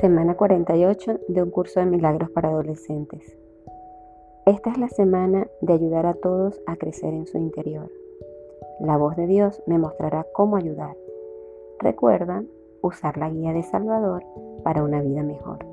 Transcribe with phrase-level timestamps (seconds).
[0.00, 3.36] Semana 48 de un curso de milagros para adolescentes.
[4.46, 7.92] Esta es la semana de ayudar a todos a crecer en su interior.
[8.80, 10.96] La voz de Dios me mostrará cómo ayudar.
[11.80, 12.42] Recuerda
[12.80, 14.24] usar la guía de Salvador
[14.64, 15.69] para una vida mejor.